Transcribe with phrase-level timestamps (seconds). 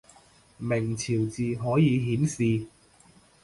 [0.57, 2.65] 明朝字可以顯示